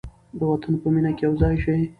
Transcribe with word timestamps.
د 0.39 0.41
وطن 0.51 0.73
په 0.81 0.87
مینه 0.93 1.11
کې 1.17 1.23
یو 1.27 1.33
ځای 1.41 1.55
شئ. 1.63 1.81